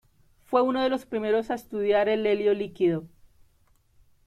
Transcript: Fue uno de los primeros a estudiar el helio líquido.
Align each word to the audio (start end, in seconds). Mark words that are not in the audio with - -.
Fue 0.45 0.63
uno 0.63 0.81
de 0.81 0.89
los 0.89 1.05
primeros 1.05 1.51
a 1.51 1.53
estudiar 1.53 2.09
el 2.09 2.25
helio 2.25 2.55
líquido. 2.55 3.05